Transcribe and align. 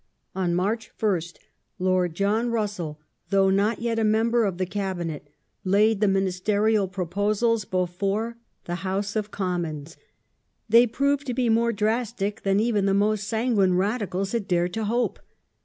On 0.33 0.55
March 0.55 0.89
1st 0.97 1.35
Lord 1.77 2.15
John 2.15 2.49
Russell, 2.49 2.99
though 3.29 3.51
not 3.51 3.77
yet 3.83 3.99
a 3.99 4.03
member 4.03 4.45
of 4.45 4.57
the 4.57 4.65
Cabinet, 4.65 5.27
laid 5.63 6.01
the 6.01 6.07
ministerial 6.07 6.87
proposals 6.87 7.65
before 7.65 8.35
the 8.65 8.77
House 8.81 9.15
of 9.15 9.29
Commons. 9.29 9.97
They 10.67 10.87
proved 10.87 11.27
to 11.27 11.35
be 11.35 11.49
more 11.49 11.71
drastic 11.71 12.41
than 12.41 12.59
even 12.59 12.87
the 12.87 12.95
most 12.95 13.27
sanguine 13.27 13.75
Radicals 13.75 14.31
had 14.31 14.47
dared 14.47 14.73
to 14.73 14.85
hope. 14.85 15.19